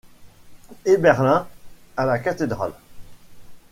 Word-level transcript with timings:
Eberlin 0.85 1.47
à 1.95 2.05
la 2.07 2.17
cathédrale. 2.17 2.71